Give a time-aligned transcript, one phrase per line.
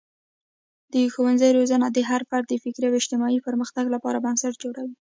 [0.93, 4.95] د ښوونځي روزنه د هر فرد د فکري او اجتماعي پرمختګ لپاره بنسټ جوړوي.